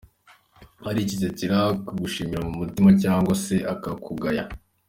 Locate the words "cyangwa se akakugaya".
3.03-4.43